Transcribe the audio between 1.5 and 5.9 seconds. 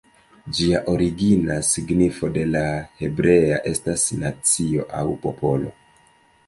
signifo de la hebrea estas "nacio" aŭ "popolo".